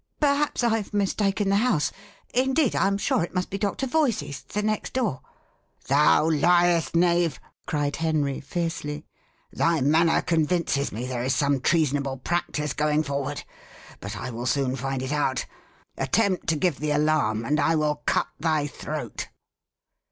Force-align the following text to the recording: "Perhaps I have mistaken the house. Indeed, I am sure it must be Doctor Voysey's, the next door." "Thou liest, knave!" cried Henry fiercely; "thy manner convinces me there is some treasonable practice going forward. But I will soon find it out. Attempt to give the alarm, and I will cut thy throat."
"Perhaps 0.19 0.63
I 0.63 0.77
have 0.77 0.95
mistaken 0.95 1.49
the 1.49 1.57
house. 1.57 1.91
Indeed, 2.33 2.75
I 2.75 2.87
am 2.87 2.97
sure 2.97 3.23
it 3.23 3.35
must 3.35 3.51
be 3.51 3.59
Doctor 3.59 3.85
Voysey's, 3.85 4.41
the 4.41 4.63
next 4.63 4.93
door." 4.93 5.21
"Thou 5.87 6.25
liest, 6.25 6.95
knave!" 6.95 7.39
cried 7.67 7.97
Henry 7.97 8.39
fiercely; 8.41 9.05
"thy 9.53 9.79
manner 9.81 10.23
convinces 10.23 10.91
me 10.91 11.05
there 11.05 11.21
is 11.21 11.35
some 11.35 11.59
treasonable 11.59 12.17
practice 12.17 12.73
going 12.73 13.03
forward. 13.03 13.43
But 13.99 14.17
I 14.17 14.31
will 14.31 14.47
soon 14.47 14.75
find 14.75 15.03
it 15.03 15.11
out. 15.13 15.45
Attempt 15.99 16.47
to 16.47 16.55
give 16.55 16.79
the 16.79 16.89
alarm, 16.89 17.45
and 17.45 17.59
I 17.59 17.75
will 17.75 18.01
cut 18.07 18.29
thy 18.39 18.65
throat." 18.65 19.27